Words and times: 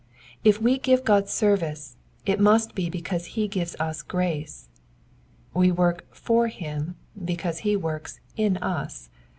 If 0.43 0.59
we 0.59 0.79
give 0.79 1.03
God 1.03 1.29
service 1.29 1.95
it 2.25 2.39
must 2.39 2.73
be 2.73 2.89
because 2.89 3.25
he 3.37 3.47
gives 3.47 3.75
us 3.79 4.01
grace. 4.01 4.67
We 5.53 5.71
work 5.71 6.07
for 6.09 6.47
him 6.47 6.95
because 7.23 7.59
he 7.59 7.75
works 7.75 8.19
in 8.35 8.57
us. 8.57 9.09